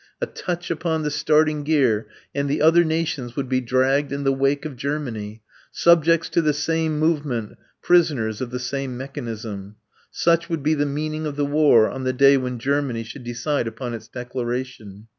[0.19, 4.33] A touch upon the starting gear and the other nations would be dragged in the
[4.33, 9.75] wake of Germany, subjects to the same movement, prisoners of the same mechanism.
[10.09, 13.67] Such would be the meaning of the war on the day when Germany should decide
[13.67, 15.05] upon its declaration.